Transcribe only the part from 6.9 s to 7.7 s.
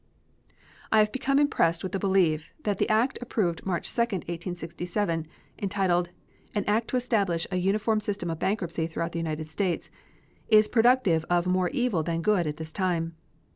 establish a